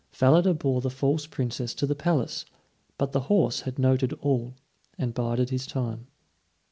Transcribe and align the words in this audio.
Falada 0.09 0.55
bore 0.55 0.81
the 0.81 0.89
false 0.89 1.27
Princess 1.27 1.75
to 1.75 1.85
the 1.85 1.93
palace; 1.93 2.43
but 2.97 3.11
the 3.11 3.19
horse 3.29 3.61
had 3.61 3.77
noted 3.77 4.13
all, 4.13 4.55
and 4.97 5.13
bided 5.13 5.51
his 5.51 5.67
time. 5.67 6.07